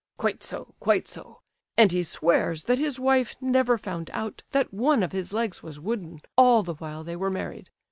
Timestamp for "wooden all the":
5.79-6.73